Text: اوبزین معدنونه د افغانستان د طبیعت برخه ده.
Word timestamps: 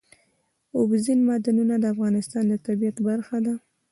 اوبزین 0.77 1.19
معدنونه 1.27 1.75
د 1.79 1.85
افغانستان 1.93 2.43
د 2.47 2.53
طبیعت 2.67 2.97
برخه 3.07 3.37
ده. 3.45 3.55